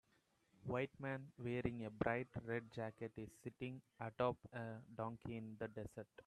[0.65, 6.07] White man wearing a bright red jacket is sitting atop a donkey in the desert.